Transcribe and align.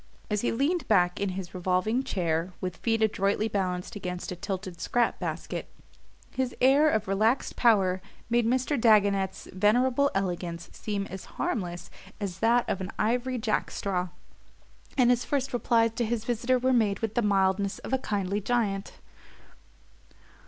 As 0.31 0.41
he 0.41 0.51
leaned 0.51 0.87
back 0.87 1.19
in 1.19 1.29
his 1.37 1.53
revolving 1.53 2.03
chair, 2.03 2.53
with 2.59 2.77
feet 2.77 3.03
adroitly 3.03 3.47
balanced 3.47 3.95
against 3.95 4.31
a 4.31 4.35
tilted 4.35 4.81
scrap 4.81 5.19
basket, 5.19 5.69
his 6.31 6.55
air 6.59 6.89
of 6.89 7.07
relaxed 7.07 7.55
power 7.55 8.01
made 8.27 8.47
Mr. 8.47 8.81
Dagonet's 8.81 9.47
venerable 9.53 10.09
elegance 10.15 10.71
seem 10.73 11.05
as 11.05 11.25
harmless 11.37 11.91
as 12.19 12.39
that 12.39 12.67
of 12.67 12.81
an 12.81 12.89
ivory 12.97 13.37
jack 13.37 13.69
straw 13.69 14.07
and 14.97 15.11
his 15.11 15.23
first 15.23 15.53
replies 15.53 15.91
to 15.91 16.03
his 16.05 16.25
visitor 16.25 16.57
were 16.57 16.73
made 16.73 16.97
with 17.01 17.13
the 17.13 17.21
mildness 17.21 17.77
of 17.77 17.93
a 17.93 17.99
kindly 17.99 18.41
giant. 18.41 18.93